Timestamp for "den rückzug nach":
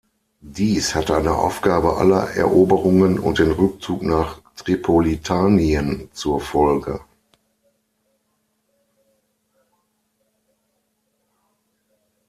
3.37-4.41